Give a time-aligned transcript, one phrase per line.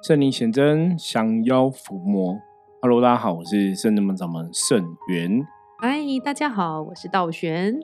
[0.00, 2.40] 圣灵显真，降妖伏魔。
[2.80, 5.44] Hello，大家好，我是圣人门掌门圣元。
[5.80, 7.74] 嗨，大家好，我是道玄。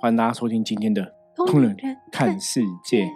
[0.00, 1.76] 欢迎大家收听今天的通人
[2.12, 3.08] 看世界。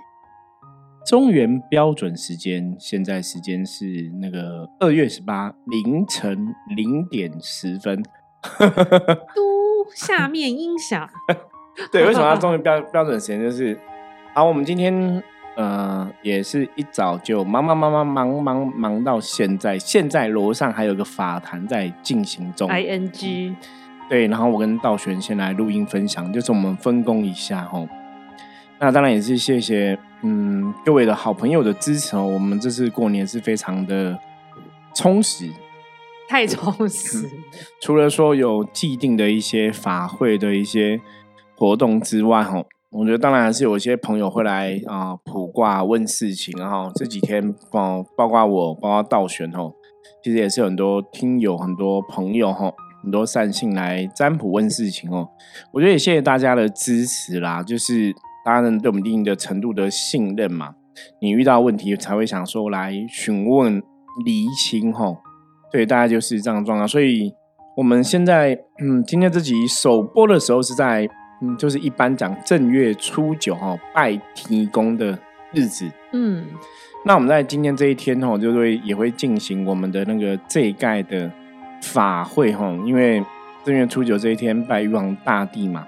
[1.06, 8.02] 中原标准时间，现在时间是那个二月十八凌晨零点十分。
[9.34, 11.08] 嘟，下面音响。
[11.92, 13.40] 对，为什么要 中原标标准时间？
[13.40, 13.78] 就是，
[14.34, 15.22] 好，我们今天
[15.58, 22.70] 呃也是一早就忙忙忙忙忙忙忙到现在，现在楼上还有个法坛在进行中。
[22.70, 23.56] I N G，
[24.08, 27.88] 对，然后我跟道玄先来录音分享，就是我们分工一下吼。
[28.78, 32.24] 那当然也是谢谢嗯各位的好朋友的支持哦。
[32.24, 34.16] 我们这次过年是非常的
[34.94, 35.50] 充实，
[36.28, 37.28] 太充实。
[37.82, 41.00] 除了说有既定的一些法会的一些
[41.56, 49.74] 活动之外，吼，我觉得当然还是有一些朋友会来啊、卜卦问事情，哈这几天包包括我，包括道玄吼，
[50.24, 55.28] 其实也是很多听友、很多朋友吼，很多善信来占卜问事情哦。
[55.72, 58.10] 我觉得也谢谢大家的支持啦，就是
[58.42, 60.74] 大家能对我们一定的程度的信任嘛，
[61.20, 63.82] 你遇到问题才会想说来询问
[64.24, 65.18] 厘清吼。
[65.70, 66.88] 对，大概就是这样状况。
[66.88, 67.34] 所以
[67.76, 71.06] 我们现在，嗯，今天这集首播的时候是在，
[71.40, 75.18] 嗯，就是一般讲正月初九哈、哦，拜天公的
[75.52, 75.90] 日子。
[76.12, 76.44] 嗯，
[77.04, 81.30] 那我们在今天这一天哈、哦，就会也会进行我们的那个这一盖的
[81.82, 83.22] 法会哈、哦，因为
[83.64, 85.86] 正月初九这一天拜玉皇大帝嘛。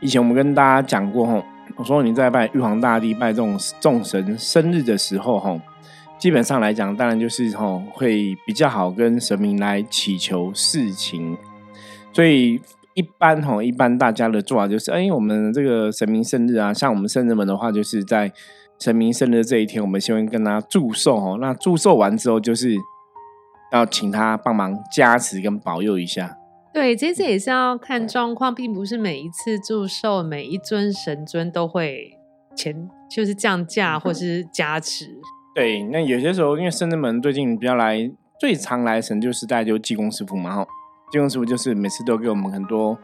[0.00, 1.44] 以前我们跟大家讲过哈、哦，
[1.76, 5.60] 我说你在拜玉皇大帝、拜这种众神生日的时候哈、哦。
[6.16, 11.36] 基本上来讲，当然就是吼、会比较好跟神明来祈求事情，
[12.14, 12.58] 所以
[12.94, 18.32] 一般吼、一般大家的做法就是，哎，我们这个神明生日啊，像我们圣人们的话，就是在
[18.78, 21.38] 神明生日这一天，我们先会跟他祝寿哦。
[21.40, 22.74] 那祝寿完之后，就是
[23.72, 26.38] 要请他帮忙加持跟保佑一下。
[26.72, 32.18] 对，这次也是要看状况，并不是每一次祝寿每一尊神尊都会
[32.56, 35.20] 前就是降价或是加持。
[35.54, 38.10] 对，那有些时候因为圣人们最近比较来
[38.40, 40.66] 最常来神就是大家就济公师傅嘛，哈，
[41.14, 42.98] 金庸师傅就是每次都给我们很多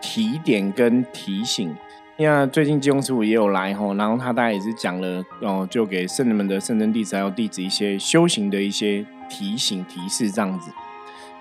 [0.00, 1.74] 提点跟提醒。
[2.16, 10.70] 那最近金庸师傅也有来哈，然后他大概也是讲了哦，就给圣人们的圣真弟子还有弟子一些修行的一些提醒提示这样子。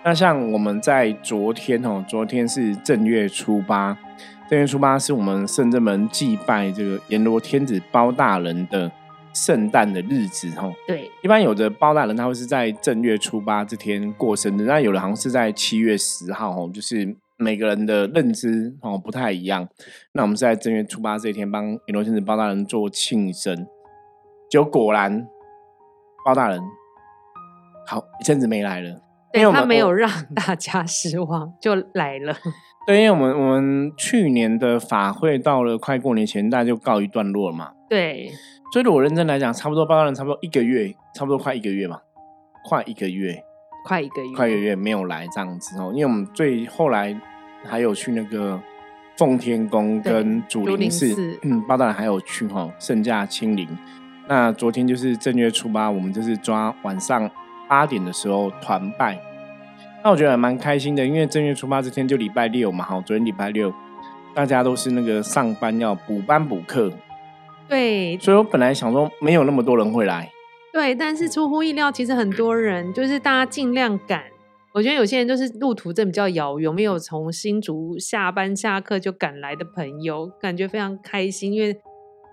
[0.04, 3.96] 那像我们在昨天哦，昨天是正月初八，
[4.50, 8.92] 正月初八是我们圣真门祭拜这个阎罗天子包大人的。
[9.46, 19.68] 圣诞的日子吼，对，一般有的包大人他会是在正月初八这天过生日，那有的好像是在七月十号哦，就是每个人的认知哦不太一样。
[20.14, 23.68] 那我们是在正月初八这一天帮阎罗先生包大人做庆生，
[24.50, 25.28] 结果果然
[26.26, 26.60] 包大人
[27.86, 29.00] 好一阵子没来了，
[29.54, 32.36] 他没有我让大家失望，就来了。
[32.88, 37.74] 对，因为我们我们去年的法会到了快过年前，大家就告一段落了嘛。
[37.90, 38.32] 对，
[38.72, 42.02] 所以如果认真来讲，差不多包大人差不多一个月，差不多快一个月嘛，
[42.66, 43.42] 快一个月，
[43.86, 45.92] 快一个月，快一个月没有来这样子哦。
[45.94, 47.16] 因为我们最后来
[47.64, 48.60] 还有去那个
[49.18, 53.68] 奉天宫跟祖竹林林寺寺，嗯，包大人还有去哈圣驾亲临。
[54.28, 57.32] 那昨天就是正月初八，我们就是抓晚上
[57.70, 59.18] 八点的时候团拜。
[60.04, 63.74] 那我觉得还蛮开心的，因为正月初八这天就礼拜六嘛，哈，昨天礼拜六，
[64.36, 66.92] 大家都是那个上班要补班补课，
[67.68, 70.32] 对所以我本来想说没有那么多人会来，
[70.72, 74.24] 对，但是出乎意料，其实很多人就是大家尽量赶。
[74.74, 81.76] 我觉得有些人就是路途真的比较遥远，没有从新竹下班下课就赶来的朋友，感觉非常开心，因为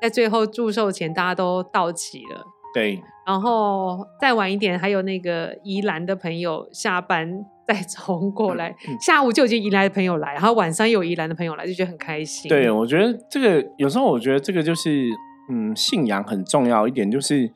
[0.02, 2.44] 在最后祝寿前大家都到齐了。
[2.74, 12.48] 对，然后再晚一点，还有那个宜兰的朋友下班 再冲过来，嗯下午就已经宜兰的朋友来，然后晚上又有宜兰的朋友来，就觉得很开心。
[12.48, 15.08] 对，我觉得这个有时候我觉得这个就是，
[15.50, 17.50] 嗯，信仰很重要一点，就是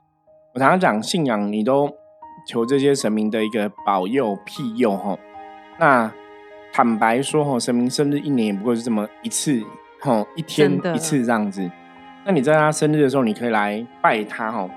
[0.55, 1.91] 我常常讲信仰，你都
[2.47, 5.19] 求这些神明的一个保佑庇佑哈。
[5.79, 6.11] 那
[6.73, 9.63] 坦白说哈，神明生日一年也不过是这么一次
[10.01, 11.71] 哈，一天一次这样子。
[12.25, 14.69] 那你在他生日的时候，你可以来拜他哈。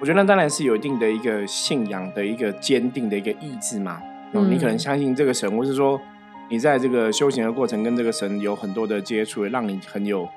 [0.00, 4.02] 我觉得那当然是有一定的一个信仰的一个坚定的一个意志嘛。
[4.32, 6.00] 哦，你可能嗯相信这个神，或是说
[6.48, 10.28] 你在这个修行的过程跟这个神有很多的接触，让你很有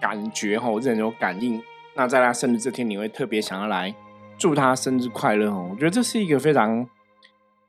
[0.00, 1.60] 感觉哈，或者很有感应。
[1.94, 3.94] 那在他生日这天，你会特别想要来
[4.36, 5.68] 祝他生日快乐哦。
[5.70, 6.86] 我觉得这是一个非常，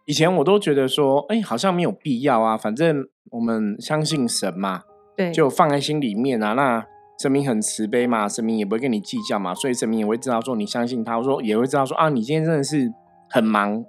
[0.06, 4.82] 以前我都觉得说，哎，好像没有必要啊，反正我们相信神嘛，
[5.16, 6.54] 对，就放在心里面啊。
[6.54, 6.86] 那
[7.20, 12.92] 神明很慈悲嘛，神明也不会跟你计较嘛，所以神明也会知道说你相信他，我说也会知道说啊，你今天真的是
[13.30, 13.84] 很忙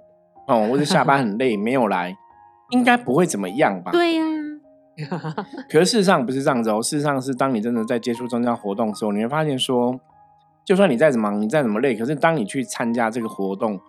[0.49, 2.17] 哦，或者下班很累没有来，
[2.71, 3.91] 应该不会怎么样吧？
[3.91, 4.23] 对呀。
[5.71, 9.97] 可是事实上不是这样子哦，事实上是当你真的在接触宗教活动的时候，你会发现说，
[10.65, 13.79] 就算你再怎么忙，你再怎么累，可是当你去参加这个活动，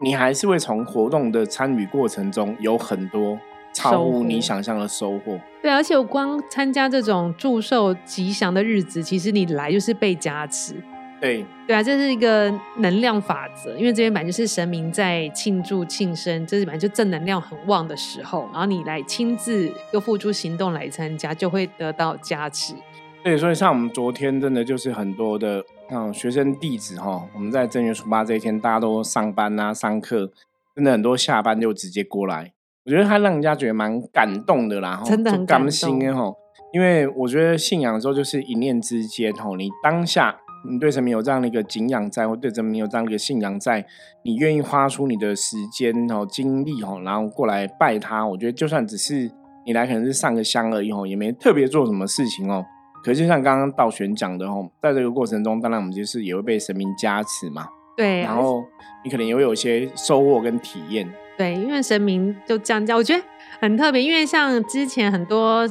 [0.00, 3.38] 你还是会从活动的参与过程中有很多。
[3.74, 5.40] 超乎你想象的收获。
[5.62, 10.74] 对，而且我光参加这种祝寿吉祥的日子，其实你来就是被加持。
[11.22, 13.78] 对，对啊，这是一个能量法则。
[13.78, 22.74] 因为这边本来就是神明在庆祝庆生，这是本来就正能量很旺的时候，然后你来亲自又付出行动来参加，就会得到加持。
[23.22, 30.28] 对，所以像我们昨天真的就是很多的嗯学生弟子哈，我们在正月初八这一天，大家都上班啊上课，
[30.74, 32.52] 真的很多下班就直接过来。
[32.84, 36.34] 我觉得他让人家觉得蛮感动的啦，真的很感动哈。
[36.72, 40.36] 因为我觉得信仰的时候就是一念之间吼，你当下
[40.68, 43.84] 你对神明有这样的一个敬仰在，或对神明有这样的一个信仰在，
[44.22, 48.26] 你愿意花出你的时间哦、精力吼，然后过来拜他。
[48.26, 49.30] 我觉得就算只是
[49.66, 52.64] 你来，可能是上个香而已吼，也没特别做什么事情哦。
[53.04, 57.66] 可是就像刚刚道玄讲的哦，在这个过程中，当然我们就是也会被神明加持嘛。
[57.96, 58.64] 对，然后
[59.04, 61.08] 你可能也会有一些收获跟体验。
[61.36, 63.22] 对，因为神明就降价，我觉得
[63.60, 64.00] 很特别。
[64.00, 65.68] 因为像之前很多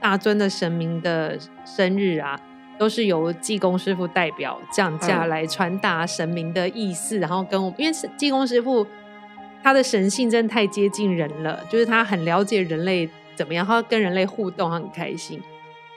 [0.00, 2.38] 大尊的神明的生日啊，
[2.78, 8.86] 都是由济公师傅代表降价来传达神明的意思，然后跟我们，因为济公师傅
[9.62, 15.40] 他的神性真的太接近人了，就是他很了解人类怎么样，他跟人类互动，他很开心。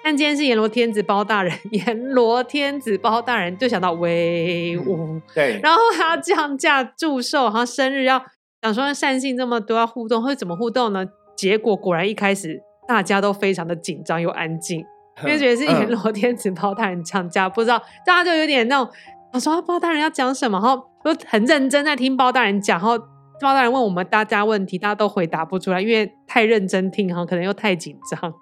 [0.04, 8.24] 但今天是阎罗天子包大人， 阎罗天子包大人就想到威武，对，然后他降价祝寿，好像生日要。
[8.64, 11.06] 想说善信这么多要互动，会怎么互动呢？
[11.38, 14.84] 结果果然一开始大家都非常的紧张又安静，
[15.24, 18.90] 因为觉得是阎罗天子包大人讲价，不知道大家就有点那种，
[19.34, 22.98] 我说包大人要讲什么，然后都很认真在听包大人讲，然后
[23.42, 28.34] 包大人问我们大家问题，大家都回答不出来，因为太认真听，哈，可能又太紧张。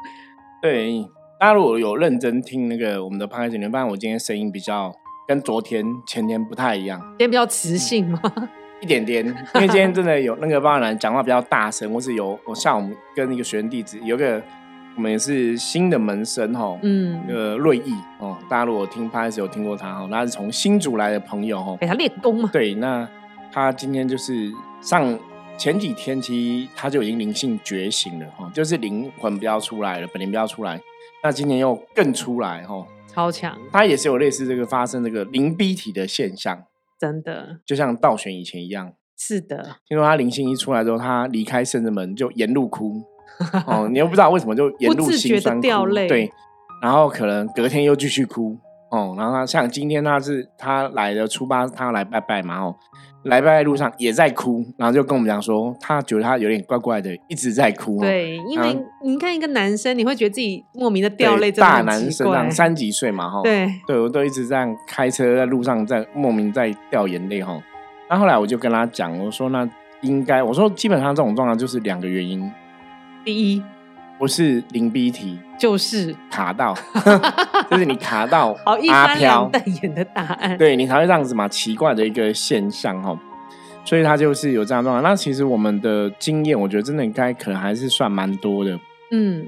[0.62, 1.06] 对，
[1.40, 4.92] 大家如果有认真听那个我们的 p o d c 你会发现我今天声音比较
[5.28, 8.20] 跟昨天前天不太一样，今天比较磁性吗？
[8.82, 14.42] 一点点，因为今天真的有那个包大人讲话比较大声，或是有我像我们跟一个学生弟子，有个
[14.96, 22.50] 我们也是新的门生哈，嗯，那个瑞义哦，大家如果听 p o d 有听过他哈，他是从新竹来的朋友哈，给他练功嘛。
[22.54, 23.08] 对，那
[23.52, 24.52] 他今天就是
[24.82, 25.20] 上
[25.58, 30.82] 前几天，其实他就已经灵性觉醒了哈，就是灵魂不要出来了，本灵不要出来，
[31.24, 33.58] 那今年又更出来哈，超强。
[33.72, 36.64] 他也是有类似这个发生这个灵逼体的现象。
[36.98, 39.76] 真的，就像道玄以前一样，是的。
[39.88, 43.04] 听说他灵性一出来之后，他离开圣人门就沿路哭，
[43.68, 46.32] 哦，你又不知道为什么就沿路心酸掉泪，对，
[46.82, 48.58] 然后可能隔天又继续哭，
[48.90, 52.76] 哦，然后他像今天他是他来的初八，他来拜拜嘛，哦。
[53.26, 58.00] 来拜拜路上也在哭，然后就跟我们讲说，他觉得他有点怪怪的，一直在哭。
[58.00, 63.42] 对，因为你看一个男生，你会觉得自己莫名的掉泪，大男生这样三几岁嘛，哈。
[63.44, 67.60] 对，对我都一直这样开车在路上，在莫名在掉眼泪，哈。
[68.12, 69.68] 那后来我就跟他讲，我说那
[70.02, 72.48] 应该，我说基本上这种状况就是两个原因，
[73.26, 73.62] 第一。
[74.18, 76.16] 不是零 B 题，就是。
[76.32, 76.74] 卡到，
[77.70, 79.50] 就是你卡到好阿飘。
[79.50, 83.20] 瞪眼的答案，对你才会这样子嘛，奇怪的一个现象哈，
[83.84, 85.04] 所以他就是有这样状况。
[85.04, 88.80] 那其实我们的经验，我觉得真的应该可能还是算蛮多的，
[89.12, 89.46] 嗯，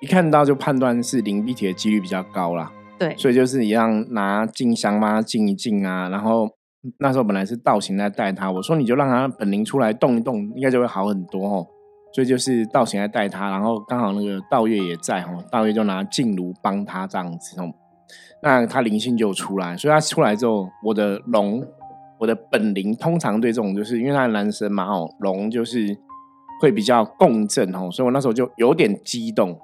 [0.00, 6.50] 一看到就判断是零 B 题的几率比较高啦，对，所以就是一样拿静香嘛静一静啊，然后
[6.98, 11.66] 那时候本来是道行在带他，我说你就让他本灵出来动一动，应该就会好很多哦。
[12.16, 17.70] 所以就是道贤在带他，然后刚好那个道月也在哦，道月就拿静炉帮他这样子哦，
[18.42, 21.62] 那他灵性就出来，所以他出来之后，我的龙，
[22.18, 25.94] 我的本灵通常对这种就是因为他是男生嘛哦，龙就是
[26.62, 29.54] 会比较共振哦，所以我那时候就有点激动，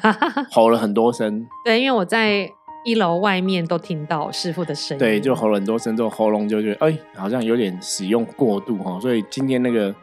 [0.52, 1.42] 吼了很多声。
[1.64, 2.46] 对，因为我在
[2.84, 9.94] 一楼外面都听到师傅的声音，对，就吼了很多声之后，喉咙就觉得哎，好像有点使用过度哈，所以今天那个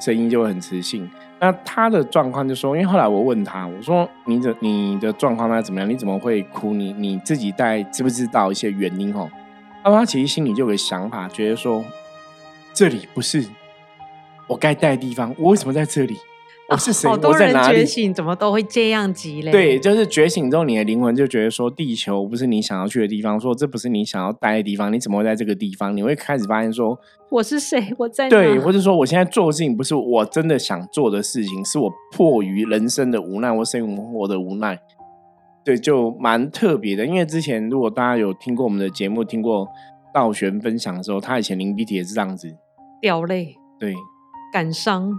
[0.00, 1.08] 声音就会很磁性。
[1.44, 5.90] 那他的状况就说，因为后来我问他，我说你的你的状况那怎么样？
[5.90, 6.72] 你怎么会哭？
[6.72, 9.12] 你你自己带知不知道一些原因？
[9.12, 9.28] 哦，
[9.82, 11.84] 那他其实心里就有个想法，觉得说
[12.72, 13.44] 这里不是
[14.46, 16.16] 我该待的地方，我为什么在这里？
[16.72, 17.08] 我是谁？
[17.10, 17.78] 我在哪里？
[17.78, 19.52] 觉醒怎么都会这样积累？
[19.52, 25.96] 对，就是觉醒之后，你的灵魂就觉得说，地球不是你想要去的地方，说这不是你想要待的地方，你怎么会在这个地方？
[25.96, 26.98] 你会开始发现说，
[27.30, 27.94] 我是谁？
[27.98, 34.78] 我在对，或者说我现在做的事情不是我真的想做的事情，是我迫于人生的无奈，或生活的无奈。
[35.64, 37.06] 对，就蛮特别的。
[37.06, 39.68] 因为之前如果大家有听过我们的节目，听过
[40.12, 42.52] 道玄分享的时候，他以前临鼻涕也是这样子，
[43.00, 43.94] 掉泪，对，
[44.52, 45.12] 感伤。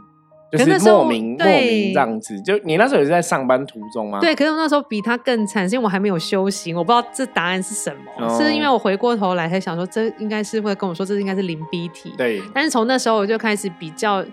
[0.58, 2.42] 就是那时候莫名莫对名这样子。
[2.42, 4.20] 就你那时候也是在上班途中吗？
[4.20, 8.26] 对，可是我那时候比他更惨，是因为我还没有修行，我不知道这答案是什么。
[8.26, 12.14] 哦是因为我回过头来才想说，这应该是会跟我说，这应该是零 B 题。
[12.18, 14.24] 对但是从那时候我就开始比较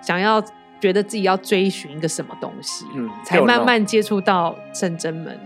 [0.00, 0.42] 想要
[0.80, 5.38] 觉得自己要追寻一个什么东西，嗯才慢慢接触到圣真门。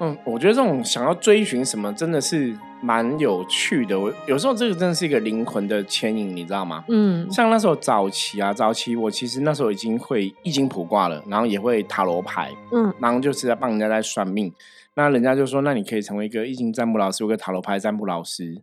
[0.00, 3.98] 嗯，我觉得这种想要追寻什么，真的是蛮有趣的。
[3.98, 6.84] 我有时候这个真的是一个灵魂的牵引，你知道吗？
[6.88, 14.52] 嗯，像那时候早期啊，早期我其实那时候已经会易经卜卦了，然后也会塔罗牌，嗯，然后就是在帮人家在算命。
[14.96, 18.62] 那人家就说，那你可以成为一个易经占卜老师，有个塔罗牌占卜老师。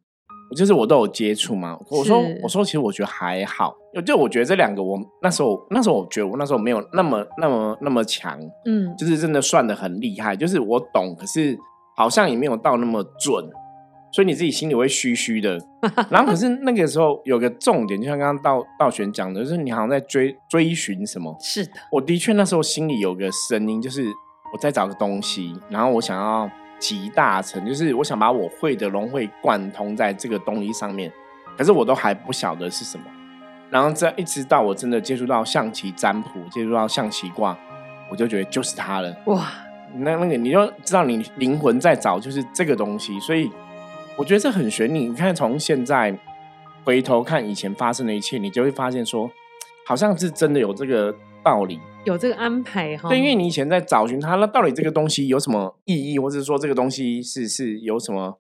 [0.54, 1.80] 就是我都有接触嘛。
[1.90, 3.74] 我说我说，其实我觉得还好，
[4.06, 11.58] 就我觉得这两个我那时候那时候我觉得我那时候没有那么那么那么强，嗯，就是真的算的很厉害，就是我懂，可是
[11.96, 13.50] 好像也没有到那么准，
[14.12, 15.58] 所以你自己心里会虚虚的。
[16.10, 21.36] 然后可是那个时候有个重点，就像刚刚道道玄讲的，就是你好像在追追寻什么。
[21.40, 24.06] 是的，我的确那时候心里有个声音，就是
[24.54, 31.12] 我在找个东西，然后我想要集大成，就是我想把我会的融会贯通在这个东西上面，
[31.58, 33.04] 可是我都还不晓得是什么。
[33.70, 37.58] 然后这一直到我真的接触到象棋占卜，接触到象棋卦，
[38.10, 39.16] 我就觉得就是它了。
[39.28, 39.48] 哇，
[39.96, 43.50] 那那个你就知道你灵魂在找就是这个东西，所以
[44.18, 44.94] 我觉得这很玄。
[44.94, 46.18] 你你看从现在
[46.84, 49.30] 回头看以前发生的一切，你就会发现说，
[49.86, 51.14] 好像是真的有这个
[51.44, 51.80] 道理。
[52.04, 53.10] 有这个安排哈。
[53.10, 58.40] 对，因为你以前在找寻它，那到底这个东西有什么意义，或者说这个东西是是有什么，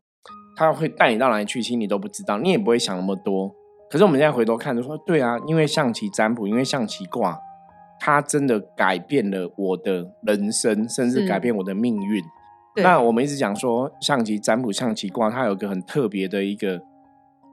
[0.55, 3.51] 它会带你到哪里去，其实你都不知道，你也不会想那么多。
[3.89, 7.37] 可是我们现在回头看，就说对啊，因为象棋占卜，因为象棋卦，
[7.99, 12.21] 它真的改变了我的人生，甚至改变我的命运。
[12.21, 12.40] 对
[12.75, 16.81] 那我们一直讲说象棋占卜、象棋卦，它有一个很特别的一个，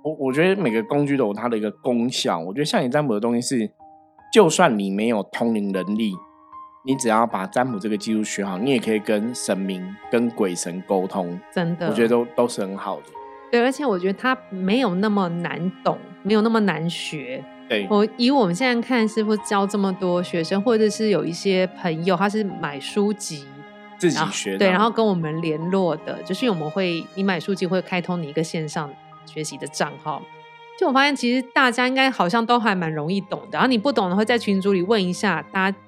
[0.05, 2.39] 我我觉得每个工具都有它的一个功效。
[2.39, 3.71] 我觉得象棋占卜的东西是，
[4.33, 6.13] 就算你没有通灵能力，
[6.87, 11.39] 你只要把占卜这个技术学好，你也可以跟神明、跟鬼神沟通。
[11.53, 13.07] 真的，我觉得都都是很好的。
[13.51, 17.45] 对，而且我觉得它没有那么难懂，没有那么难学。
[17.69, 23.45] 对，我以我们现在看师傅教这么多学生，或者是有一些朋友，他是买书籍
[23.99, 24.59] 自己学的。
[24.59, 28.91] 对，然后跟我们联络的，就是我们会你买书籍会开通你一个线上
[29.27, 30.23] 学习的账号。
[30.79, 35.79] 就我发现，其实大家应该好像都还蛮容易懂的，然后你不懂的会在群组里问一下，大家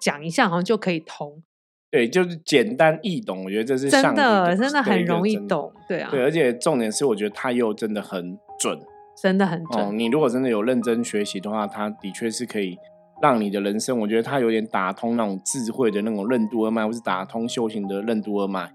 [0.00, 1.42] 讲一下，好像就可以通。
[1.90, 8.78] 对，就是简单易懂，我觉得这是真的，真的很容易懂，对啊，对，而且重点是，我觉得它又真的很准
[9.20, 9.84] 真的很准。
[9.84, 9.92] 哦。
[9.92, 12.78] 你如果真的有认真学习的话，它的确是可以
[13.22, 18.68] 让你的人生，我觉得它有点打通那种智慧的那种任督二脉，或是打通修行的任督二脉。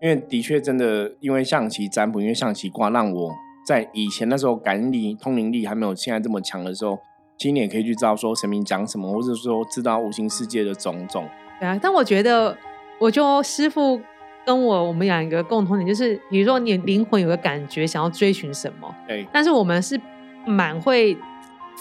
[0.00, 3.30] 因为的确真的，因为象棋占卜，因为象棋卦，让我
[3.66, 6.98] 在以前那时候感应力、通灵力还没有现在这么强的时候，
[7.36, 11.28] 其实你也可以去知道说神明讲什么，或者说知道无形世界的种种。
[11.60, 12.56] 对啊，但我觉得，
[12.98, 14.00] 我就师傅
[14.46, 20.00] 跟我我们两个共同点就是，比如说你灵魂有个感觉，想要追寻什么，对，但是我们是
[20.46, 21.14] 蛮会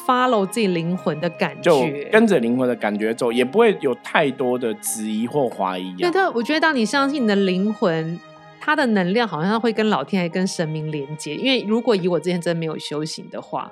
[0.06, 2.10] follow 自己灵魂的感就觉。
[2.12, 6.12] 跟着灵魂的感觉走，也不会有太多的质疑或怀疑、对，啊。
[6.14, 8.20] 但我觉得当你相信你的灵魂，
[8.60, 11.36] 它的能量好像会跟老天爷、跟神明连接。
[11.36, 13.72] 因为如果以我之前真没有修行的话，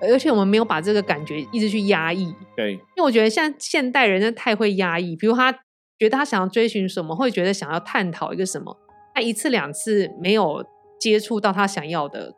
[0.00, 5.50] 而且我们没有把这个感觉一直去压抑，对因为我觉得现在现代人真的太会压抑，比如他
[5.98, 8.76] 觉得他想要追寻什么，会觉得想要探讨一个什么，
[9.14, 10.62] 他一次两次没有
[11.00, 12.34] 接触到他想要的，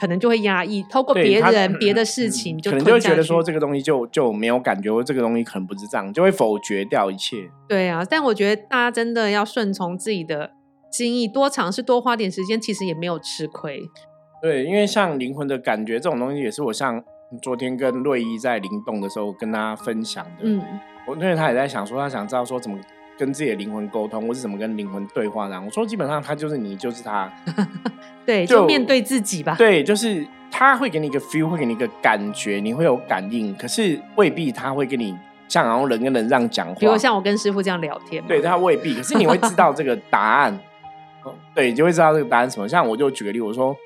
[0.00, 7.36] 可能就会压抑，透过别人、别的事情就可能就会觉得说这个东西就就没有感觉，或这个东西可能不是这样，就会否决掉一切。
[7.68, 10.52] 对啊，但我觉得大家真的要顺从自己的
[10.90, 13.82] 心意，多尝试，多花点时间，其实也没有吃亏。
[14.40, 17.04] 对，因为像灵魂的感觉这种东西，也是我像
[17.42, 20.30] 昨天跟瑞一在灵动的时候跟他分享的。
[20.40, 20.62] 嗯，
[21.06, 22.78] 我因为他也在想说，他想知道说怎么
[23.20, 25.46] 跟自己的灵魂沟通，或是怎么跟灵魂对话。
[25.48, 27.30] 然后我说，基本上他就是你，就是他。
[28.24, 29.54] 对，就就面对自己吧。
[29.58, 35.14] 对，就是他会给你一个 feel，会给你一个感觉，你会有感应，可是未必他会跟你
[35.48, 36.74] 像然后人跟人这样讲话。
[36.80, 40.58] 比如像我跟师傅这样聊天，对，他未必，可是你会知道这个答案。
[41.22, 42.66] 哦对，就会知道这个答案什么。
[42.66, 43.76] 像我就举个例，我说，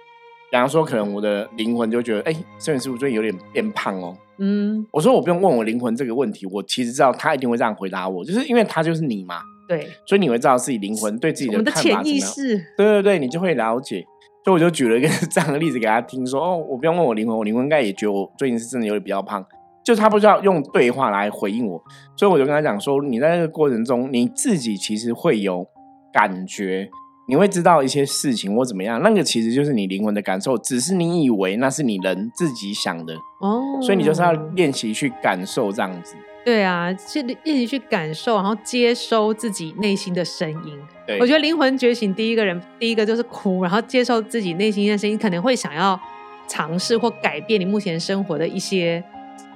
[0.54, 4.16] 比方说，可能我的灵魂就觉得，哎、摄影师傅最近有点变胖哦。
[4.38, 12.30] 嗯，我说我不用问我灵魂这个问题，我其实知道他一定会这样回答我，就是因为他就是你嘛，对，所以你会知道自己灵魂对自己的看法怎么潜意样。
[12.30, 14.04] 识，对对对，你就会了解。
[14.44, 19.44] 所以我就举了一个 这样的例子给他听，说哦，我不用问我灵魂，我灵魂应该也觉得我最近是真的有点比较胖，
[19.84, 21.82] 就他不知道用对话来回应我，
[22.16, 25.66] 所以我就跟他讲说，你在这个过程中，你自己其实会有
[26.12, 26.88] 感觉，
[27.26, 36.14] 你会知道一些事情或怎么样，那个其实就是你灵魂的感受，只是你以为那是你人自己想的哦，所以你就是要练习去感受这样子。
[36.44, 40.78] 对啊，去练习去感受，然后接收自己内心的声音。
[41.06, 45.98] 对，我觉得灵魂觉醒第一个人，第一个就是哭，然后接受自己内心的声音，可能会想要
[46.46, 49.02] 尝试或改变你目前生活的一些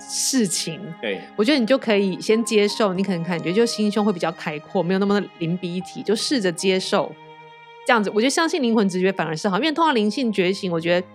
[0.01, 0.81] 事情。
[1.03, 7.13] 对，我觉得你就可以先接受，你可能感觉就心胸会比较开阔，没有那么临鼻一体，就试着接受
[7.89, 8.11] 这样子。
[8.11, 11.07] 我觉得相信灵魂直觉反而是好，因为通常灵性觉醒，我觉得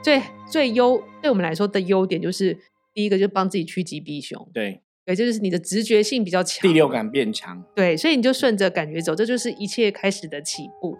[0.00, 2.56] 最最优对我们来说的优点就是
[2.94, 4.48] 第一个就是帮自己趋吉避凶。
[4.54, 4.80] 对。
[5.04, 7.64] 对，这就是你的直觉性比较强，第六感变强。
[7.74, 10.96] 对，所以你就顺着感觉走，这就是一切开始的起步。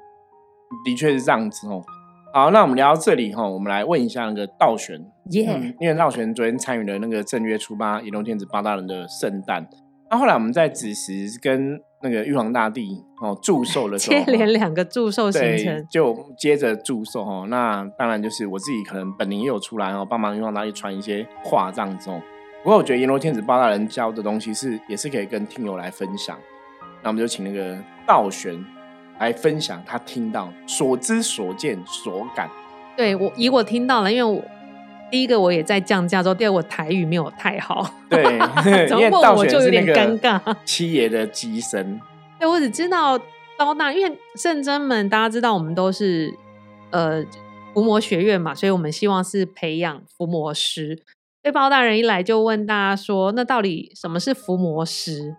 [0.84, 1.80] 的确是这样子哦。
[2.32, 4.98] 好，那我们聊到这里哈，我们来问一下那个道玄，
[5.32, 9.68] 耶，因为道玄昨天参与了那个正月初八，移动天子八大人的圣诞。
[10.10, 17.46] 那后来我们在子时跟那个玉皇大帝哦祝寿的时候，接连两个祝寿行程，就接着祝寿哦。
[17.48, 22.20] 那当然就是我自己可能本灵也有出来哦，帮忙玉皇大帝传一些话这样子哦。
[22.62, 26.38] 不过我觉得阎罗天子八大人教的东西是也是可以跟听友来分享，
[27.02, 28.62] 那我们就请那个道玄
[29.18, 32.48] 来分享他听到所知所见所感。
[32.96, 34.42] 对我以我听到了，因为我
[35.10, 38.22] 第一个我也在降价之后，第二我台语没有太好，对，
[38.90, 40.56] 因为道玄就有点尴尬。
[40.64, 42.00] 七爷的机身，
[42.38, 43.18] 对我只知道
[43.58, 46.32] 包大，因为圣真们大家知道我们都是
[46.90, 47.24] 呃
[47.74, 51.02] 伏魔学院嘛，所以我们希望是培养伏魔师。
[51.42, 55.36] 被包大人一来就问大家说：“那到底什么是伏魔师？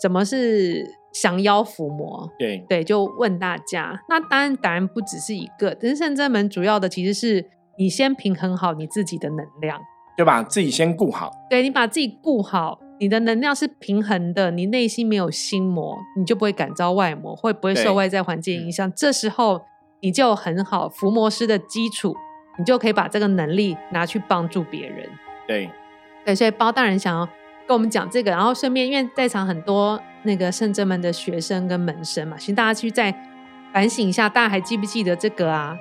[0.00, 0.82] 怎么是
[1.12, 4.02] 降妖伏魔？”对对，就问大家。
[4.08, 7.44] 那当然答案不只是一个，但是圣真门主要的其实是
[7.78, 9.80] 你先平衡好你自己的能量，
[10.16, 11.30] 就把自己先顾好。
[11.50, 18.90] 对你把自己顾好，你的能量是平衡的，你内心没有心魔，你就不会感召外魔，会不会受外在环境影响？
[18.94, 19.62] 这时候
[20.00, 22.16] 你就很好伏魔师的基础，
[22.58, 25.08] 你就可以把这个能力拿去帮助别人。
[25.46, 25.70] 对，
[26.24, 27.26] 对，所以包大人想要
[27.66, 33.14] 跟我们讲这个，然后顺便因为在场很多那个圣真门的学生跟门生嘛，请大家去再
[33.72, 35.76] 反省一下，大家还记不记得这个啊？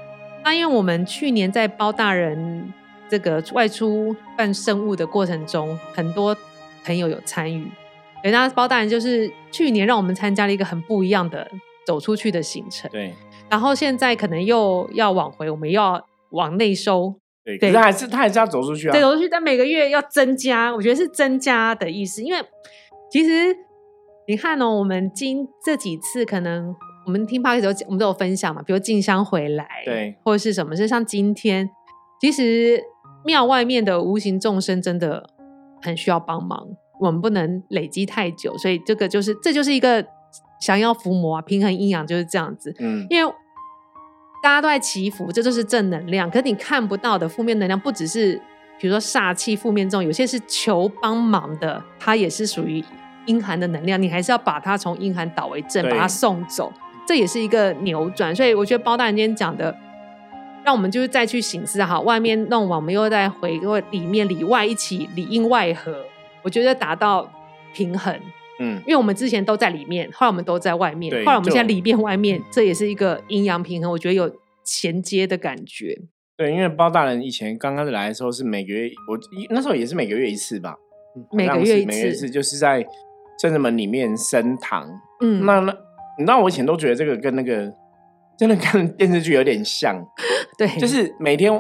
[0.46, 2.72] 那因为我们去年在包大人
[3.10, 6.38] 这个外出办圣物的过程中，很多
[6.86, 7.68] 朋友有参与，
[8.22, 11.50] 对，那包大人就是去年让我们参加了一个很不一样的
[11.88, 13.12] 走出去的行程，对，
[13.50, 17.16] 然后现在可能又要往回，我们要往内收。
[17.44, 22.24] 对，可是还是他还是要走出去啊，走出去，但每个月要增加，我觉得是增加的意思。
[22.24, 22.40] 因为
[23.12, 23.56] 其实
[24.28, 31.70] 你看哦，我们今这几次可能我们听 p o d 我们都有分享嘛，比如进香回来，对，或者是什么，是像今天，
[32.20, 32.84] 其实
[33.24, 35.30] 庙外面的无形众生真的
[35.82, 36.68] 很需要帮忙，
[37.00, 40.06] 我们不能累积太久，所以这个就是这就是一个
[40.60, 43.34] 降妖伏魔啊，平衡阴阳就是这样子，嗯，因为。
[44.44, 46.30] 大家都在祈福，这就是正能量。
[46.30, 48.40] 可是你看不到的负面能量，不只是
[48.80, 52.84] 比如说煞气、负面这种，有些是求帮忙的，它也是属于
[53.26, 54.00] 阴寒的能量。
[54.00, 56.72] 你还是要把它从阴寒导为正，把它送走，
[57.08, 58.36] 这也是一个扭转。
[58.36, 59.76] 所以我觉得包大人今天讲的，
[60.64, 66.06] 让我们就是再去醒思哈，外面弄完，我们又再回过里面里外一起里应外合，
[66.44, 67.32] 我觉得达到
[67.74, 68.20] 平衡。
[68.58, 75.94] 嗯，因为我们之前都在里面，后来我们都在外面，后来我们现在里面外面，这也是一个阴阳平衡，我觉得有衔接的感觉。
[76.38, 80.78] 对，因为包大人以前刚开始来的时候是每个月，我那时候也是每个月一次吧，
[81.34, 82.86] 每个月一次，就是在
[83.42, 84.90] 圣人门里面升堂。
[85.20, 85.78] 嗯，那那
[86.18, 87.72] 你知道我以前都觉得这个跟那个
[88.38, 89.96] 真的跟电视剧有点像，
[90.58, 91.52] 对，就是每天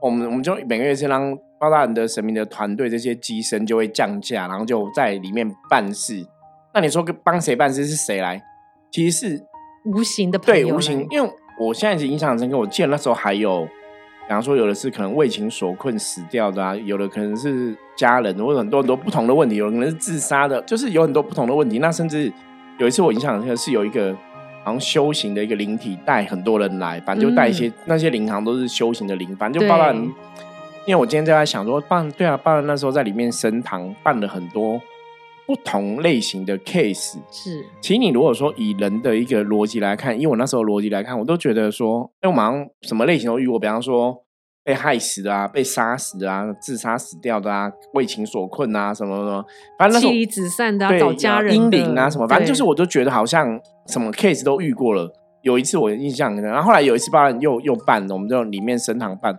[0.00, 6.26] 我们我们就每个月是让包大人的神明的团队这些机身就会降价，然后就在里面办事。
[6.74, 8.42] 那你说帮谁办事是谁来？
[8.90, 9.44] 其实是
[9.84, 11.06] 无形的对，无形。
[11.10, 21.78] 因为我现在是印象很深刻，我记得那时候还有，比方说有的是可能为情所困死掉的啊，有的可能是家人，或者很多很多不同的问题，有可能是自杀的，就是有很多不同的问题。
[21.78, 22.32] 那甚至
[22.78, 24.12] 有一次我印象很深刻，是有一个
[24.64, 29.94] 好像修行的一个灵体带很多人来，反正就带一些那些灵堂都是修行的灵，反正就包含。
[30.84, 34.80] 因为我今天就在想说，办对啊，办那时候在里面升堂办了很多。
[35.44, 44.21] 不同类型的 case 是，其实你如果说以人的一个逻辑来看，因为我那时候逻辑来看，我都觉得说，哎，我马上什么类型都遇过，比方说
[44.64, 49.44] 被害死的啊，被杀死的啊，自杀死掉的啊，为情所困啊，什么什么，
[49.78, 55.12] 反正妻离子散的，啊找家人阴灵啊，什么，反正就是我都觉得好像什么 case 都遇过了。
[55.42, 59.36] 有一次我印象，然后后来有一次办又又办了，我们就里面升堂办，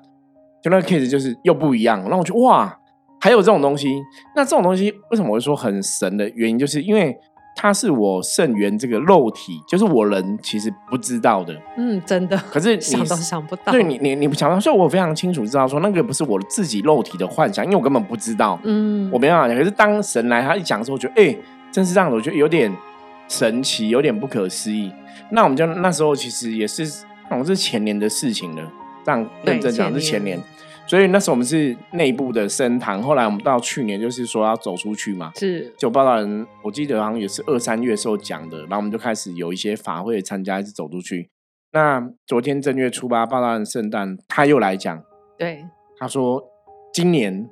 [0.61, 2.79] 就那个 case 就是又不一样，让我觉得哇。
[3.21, 3.87] 还有这种东西，
[4.35, 7.17] 那这种东西为什么会说很神的原因，就是因为
[7.55, 11.55] 它是我肾元这个肉体，就是我人其实不知道的。
[11.77, 12.37] 嗯，真的。
[12.51, 13.71] 可是想都想不到。
[13.71, 18.59] 对你，你你不想到，所以我非常清楚知道说，那个不是我自己肉体的幻想，因为我根本不知道。
[18.63, 19.55] 嗯，我没办法讲。
[19.57, 21.35] 可是当神来，他一讲的时候，我觉得，哎，
[21.71, 22.75] 真是这样的，我觉得有点
[23.27, 24.91] 神奇，有点不可思议。
[25.29, 26.85] 那我们就那时候其实也是，
[27.29, 28.63] 好像是前年的事情了。
[29.05, 30.41] 这样认真讲是前年。
[30.85, 41.29] 所以那时候我们是内部的升堂，后来我们到去年就是说要走出去嘛，是就报道人，我记得好像也是二三月时候讲的，然后我们就开始有一些法会参加，一直走出去。
[41.71, 45.01] 那昨天正月初八报道人圣诞，他又来讲，
[45.37, 45.65] 对，
[45.97, 46.43] 他说
[46.93, 47.49] 今年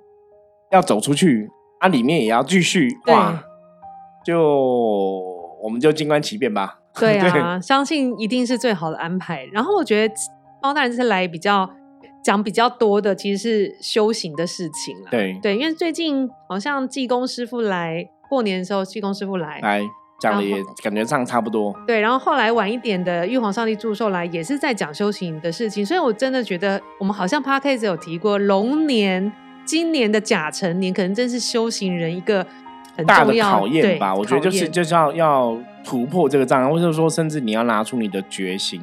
[0.71, 3.41] 要走出去，啊，里面也要继续哇，
[4.25, 4.39] 就
[5.63, 6.79] 我们就静观其变吧。
[6.99, 9.45] 对啊， 相信一定是最好的安排。
[9.53, 10.13] 然后我觉得
[10.61, 11.69] 包大人这次来比较。
[12.23, 15.07] 讲比较多的其实是修行的事情了。
[15.09, 19.81] 对对，因为最近好像济公师傅来过年的时候，济公师傅来来
[20.19, 21.75] 讲的也感觉上差不多。
[21.87, 25.83] 对，然后后来晚一点的玉皇上帝祝寿来，也是在讲修行的事情。
[25.83, 29.31] 所以我真的觉得，我们好像 p a r k a s 有提过，龙年
[29.65, 32.45] 今年的甲辰年，可能真是修行人一个
[32.95, 34.13] 很大的考验吧。
[34.13, 38.79] 我觉得就是就是要要突破这个障碍，或者说甚至你要拿出你的决心。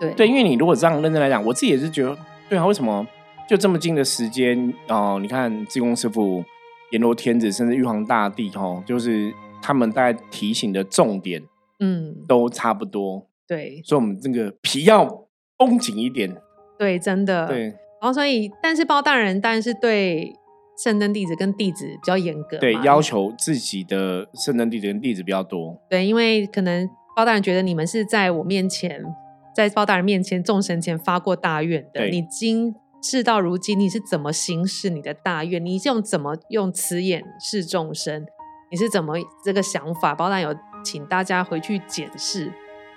[0.00, 2.16] 对对，因为你如果这样认真来讲，我自己也是觉得。
[2.50, 3.06] 对啊，为什么
[3.48, 5.20] 就这么近的时间哦？
[5.22, 6.44] 你看，济公师傅、
[6.90, 9.32] 阎罗天子，甚至玉皇大帝，哦，就是
[9.62, 11.40] 他们大概提醒的重点，
[11.78, 13.28] 嗯，都差不多。
[13.46, 16.36] 对，所以我们这个皮要绷紧一点。
[16.76, 17.46] 对，真的。
[17.46, 17.62] 对。
[18.00, 20.32] 然后，所以，但是包大人，当然是对
[20.82, 25.80] 圣灯弟子跟弟子比较严格，对，要求自己的圣灯弟子跟弟子比较多。
[25.88, 29.04] 对，因为可能包大人觉得你们是在我面前。
[29.54, 35.64] 在包大人面前、众神前发过大愿的，你今事到如今，你是怎么行使你的大愿？
[35.64, 38.24] 你用怎么用慈眼视众生？
[38.70, 40.14] 你是怎么这个想法？
[40.14, 42.52] 包大人有请大家回去检视。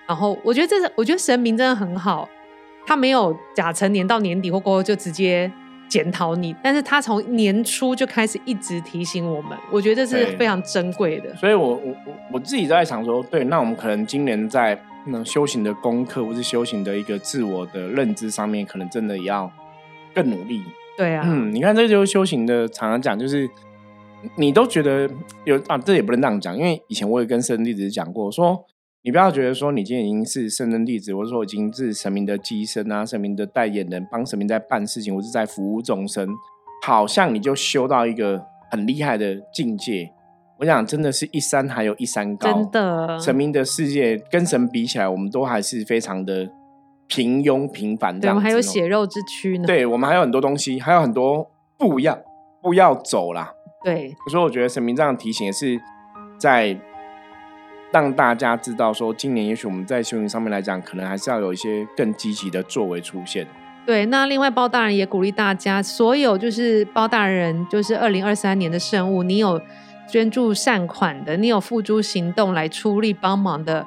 [0.05, 2.29] 然后我觉得这是，我觉得神明真的很好，
[2.85, 5.51] 他没有假成年到年底或过后就直接
[5.87, 11.33] 检讨你，但是他从年初就开始一直提醒我们，我觉得这是非常珍贵的。
[11.35, 14.79] 所以我我我我自己在想说，对，那我们可能今年在。
[15.05, 19.51] 那修行的功课，或是修行的一个自我的认知上面，可能真的要
[20.13, 20.63] 更努力。
[20.97, 23.49] 对啊，嗯，你看，这就是修行的，常常讲，就是
[24.37, 25.09] 你都觉得
[25.43, 28.65] 有啊，这也不能这样讲，因为以前我也跟圣人弟子讲过，说
[29.01, 36.29] 你不要觉得说你今天已经是圣人弟子，或者说已经是神明的机身啊，神明的代言人，帮神明在办事情，或是在服务众生，
[36.85, 40.11] 好像你就修到一个很厉害的境界。
[40.63, 42.53] 我想，真的是一山还有一山高。
[42.53, 46.49] 真的，神明的世界跟神比起来，我们都还是非常的
[47.05, 48.17] 平庸平凡。
[48.17, 49.65] 对，我们还有血肉之躯呢。
[49.67, 52.17] 对，我们还有很多东西，还有很多步要
[52.61, 53.51] 不要走啦。
[53.83, 55.77] 对，所以我觉得神明这样提醒，也是
[56.37, 56.79] 在
[57.91, 63.45] 让大家知道，说今年也许我们在修行上面来讲，可能还是要有一些更积极的作为出现。
[63.85, 69.59] 对，那另外包大人也鼓励大家，所有就是包大人，就是二零二三年的圣物，你有。
[70.09, 73.85] 捐助善款的，你有付诸行动来出力帮忙的，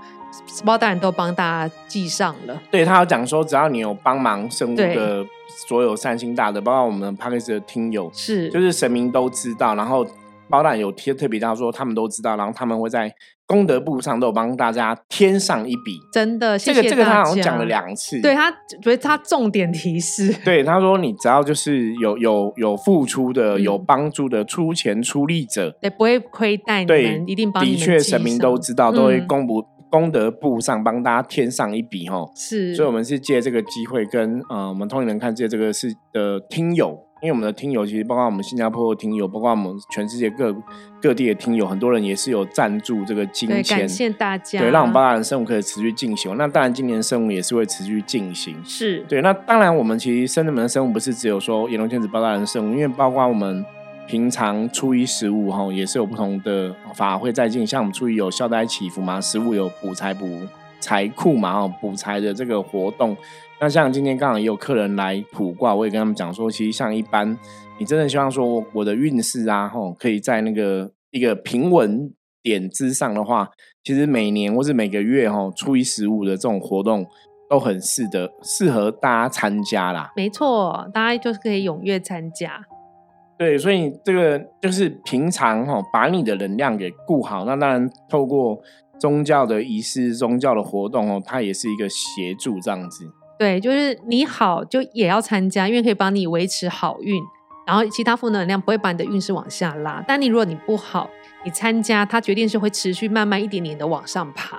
[0.64, 2.60] 包大人都帮大家记上了。
[2.70, 5.24] 对他有讲说，只要你有帮忙生物的
[5.66, 10.06] 所有善心大的，包括我们 p a r k e s 的听友，是就是神明都知道，然后。
[10.48, 13.12] 包大人有贴特别到说，他们都知道，然后他们会在
[13.46, 15.98] 功德簿上都有帮大家添上一笔。
[16.12, 18.20] 真的，这个这个他好像讲了两次。
[18.20, 18.50] 对他，
[18.82, 20.34] 觉得他重点提示。
[20.44, 27.64] 对他说，你只要就是有有有付出的、有帮助的、出钱出力者，对，不会亏待你们，一定帮。
[27.64, 32.24] 的确，神明都知道，都会公布功德簿上帮大家添上一笔哈。
[32.34, 37.05] 是，所以我们是借这个机会跟呃，我们通灵人看借这个是的听友。
[37.22, 40.54] 因为我们的听友其实包括我们新加坡的听友，包括我们全世界各
[41.00, 46.36] 各地的听友，很多人也是有赞助这个金钱，感谢大家，对，让我们八大人生物可以持续进行。
[46.36, 49.22] 那当然，今年生物也是会持续进行，是对。
[49.22, 53.64] 那当然，我们其实深圳门的生物不是只有说炎龙天子八大人生物，因为包括我们
[54.06, 60.42] 平常初一十五哈，也是有不同的法会在进，像我们初一有消灾祈福嘛，十五有补财补
[60.80, 63.16] 财库嘛，哦，补财的这个活动。
[63.58, 67.36] 那像今天刚好也有客人来卜卦，我也跟他们讲说，其实像一般，
[67.78, 73.50] 你真的希望说我的运势啊，吼，可以在那个一个平稳点之上的话，
[73.82, 77.06] 其实每年或是每个月，吼，初一十五的这种活动
[77.48, 80.12] 都很适得适合大家参加啦。
[80.14, 82.62] 没错，大家就是可以踊跃参加。
[83.38, 87.46] 对，所以这个就是平常哈，把你的能量给顾好。
[87.46, 88.60] 那当然，透过
[89.00, 93.06] 宗教的仪式、宗教的活动哦，它也是一个协助这样子。
[93.38, 97.22] 对，就是你好，就也要参加，因为可以帮你维持好运。
[97.66, 100.02] 然后其他负能量不会把你的运势往下拉。
[100.06, 101.10] 但你如果你不好，
[101.44, 104.56] 你参加，它决定是会持续慢慢一点点的往上爬。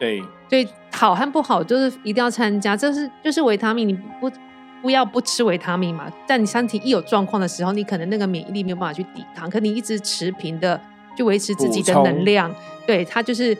[0.00, 4.30] 对，所以好和不好就是一定要参加，这是就是维他命，你不
[4.80, 6.10] 不要不吃维他命嘛。
[6.26, 10.80] 但你身体一有状况的时候，你可能那个免疫力没有办法去抵抗，可你一直持平的
[11.16, 12.50] 去维持自己的能量，
[12.86, 13.56] 对它就是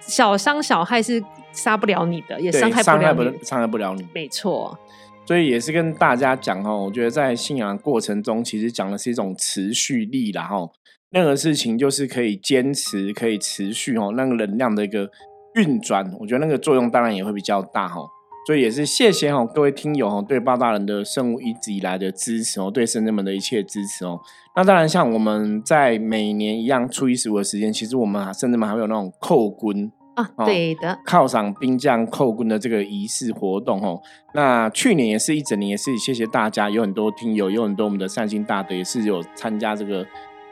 [0.00, 4.78] 小伤小害是杀不了你的，也伤害不了你，伤害不了你，没错。
[5.26, 10.68] 所以也是跟大家讲哦，我觉得在信仰过程中，其实讲的是一种持续力啦哈。
[11.10, 15.10] 任何事情就是可以坚持，可以持续哦，那个能量的一个。
[15.56, 18.00] 运转，我觉得那个作用当然也会比较大哈，
[18.46, 24.18] 所以也是谢谢哈各位听友哈对八大人的圣物一直以来的支持哦，对圣人们的一切支持哦。
[24.56, 34.00] 那当然像我们在每年一样初一十五的时间，其实我们甚至们还会有那种扣棍啊，对的，犒赏兵将扣棍的这个仪式活动哦。
[34.34, 40.04] 那去年也是一整年，也是谢谢大家，有很多听友，有很多我们的善心大德也是有参加这个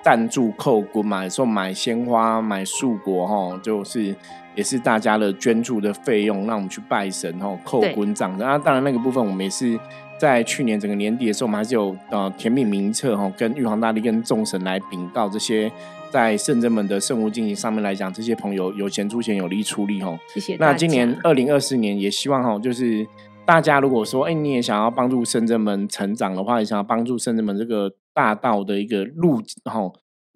[0.02, 4.14] 赞助扣棍嘛，有时候买鲜花、买树果哈，就是。
[4.58, 8.36] 也是大家的捐助的费用，让我们去拜神哦，扣滚账。
[8.36, 9.78] 那当然那个部分，我们也是
[10.18, 15.70] 在去年整个年底的时候，我们还是有呃甜品名册哈，跟玉皇大帝跟众神来禀告这些
[16.10, 20.18] 在圣真门的圣物进行上面来讲，这些朋友有钱出钱，有力出力哈。
[20.34, 20.56] 谢谢。
[20.58, 23.06] 那今年二零二四年也希望哈，就是
[23.46, 29.88] 大家如果说哎你也想要帮助圣真门成长的话，也想要帮助圣真门这个大道的一个路哈。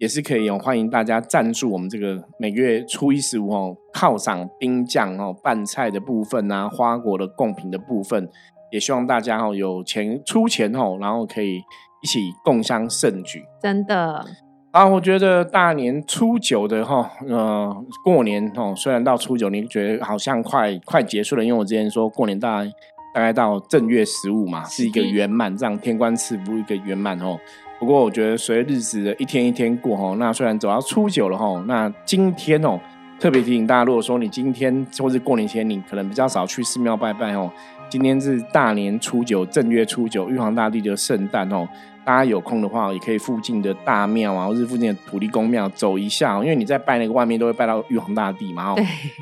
[0.03, 8.27] 也是可以哦，欢迎大家赞助我们这个每个月初一十五哦，犒赏兵将哦，拌菜的部分啊，花果的贡品的部分，
[8.69, 11.55] 也希望大家哦有钱出钱哦，然后可以
[12.01, 13.45] 一起共襄盛举。
[13.61, 14.25] 真的
[14.71, 22.69] 啊，我觉得大年初九的哈，呃，过年哦，虽然到初九你觉得好像快快结束了，因为我之前说过年大概
[23.15, 27.39] 大概到正月十五嘛，是一个圆满，这样天官赐福一个圆满哦。
[27.83, 32.79] 不过我觉得随着日子的一天一天过哈，那虽然走到初九了哈，那今天哦，
[33.19, 37.51] 特别提醒大家，如果说你今天或是过年前你可能比较少去寺庙拜拜哦，
[37.89, 41.67] 今天是大年初九，正月初九，玉皇大帝的圣诞哦，
[42.05, 48.77] 大家有空的话也可以附近的大庙啊，或是附近的土地公庙走一下，因为你在拜那个外面都会拜到玉皇大帝嘛，哦，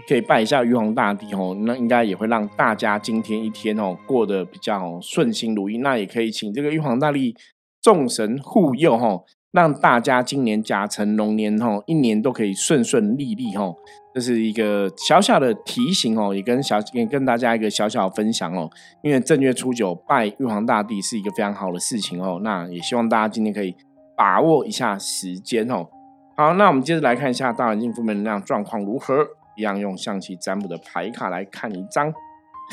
[0.07, 7.35] 可以拜一下玉皇大帝哦，那应该也会让大家今天一天哦过得比较顺心如意，那也可以请这个玉皇大帝。
[7.81, 13.73] 众神护佑哈，让大家今年甲辰龙年哈，一年都可以顺顺利利哈。
[14.13, 18.69] 这是一个小小的提醒哦，也跟小也跟大家一个小小分享哦。
[19.01, 23.75] 因为正月初九拜玉皇大帝是一个非常好的事情哦，那也希望大家今天可以
[24.17, 25.87] 把握一下时间哦。
[26.35, 32.13] 好，那我们接着来看一下大环境负面能量状况如何，一样用象棋占卜的牌卡来看一张。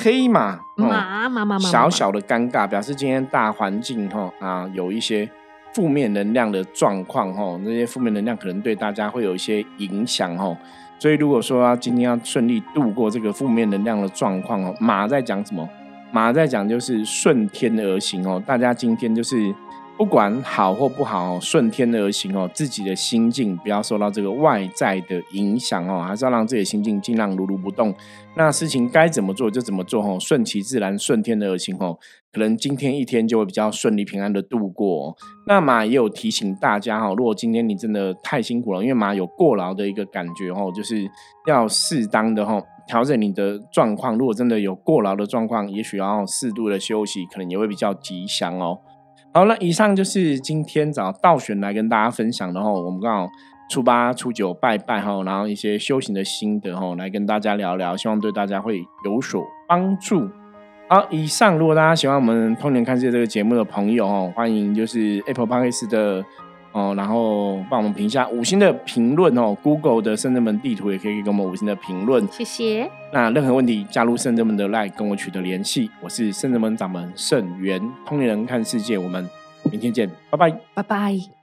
[0.00, 5.28] 黑马，马马马马，小小的尴尬，表示今天大环境哈啊有一些
[5.74, 10.56] 负面能量的状况哈，那些负面能量可能对大家会有一些影响哈，
[11.00, 15.68] 所以如果说今天要顺利度过这个负面能量的状况哦，马在讲什么？
[16.12, 19.52] 马在讲就是顺天而行哦，大家今天就是。
[19.98, 27.92] 不管好或不好，顺天而行哦，自己的心境不要受到这个外在的影响哦，还是要让自己的心境尽量如如不动。
[28.36, 31.98] 那事情该怎么做就怎么做哦，顺其自然，顺天而行哦，
[32.32, 35.16] 可能今天一天就会比较顺利平安的度过。
[35.48, 41.10] 那马也有提醒大家哈，如果今天你真的太辛苦了，因为马有过劳的一个感觉哦，就是
[41.48, 44.16] 要适当的哈调整你的状况。
[44.16, 48.78] 如果真的有过劳的状况，也许要适度的休息，可能也会比较吉祥哦。
[49.38, 52.68] 好了，以上就是今天找道玄来跟大家分享的哈。
[52.72, 53.28] 我们刚好
[53.70, 60.28] 初八、初九拜拜哈，然后一些修行的心得哈，来跟大家聊聊，希望对大家会有所帮助。
[60.88, 66.24] 好，以上如果大家喜欢我们《通年看世界》这个节目的朋友哦，欢迎就是 Apple Podcast 的。
[66.78, 69.56] 哦，然后帮我们评一下五星的评论哦。
[69.62, 72.88] Google 的圣人门地图也可以给我们五星的评论，谢谢。
[73.12, 75.90] 那任何问题加入圣人门的 Line 跟我取得联系。
[76.00, 79.28] 我是圣人门掌门圣元，通灵人看世界，我们
[79.72, 81.37] 明天见，拜拜，拜拜。